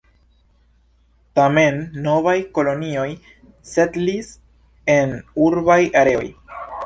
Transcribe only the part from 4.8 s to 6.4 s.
en urbaj areoj.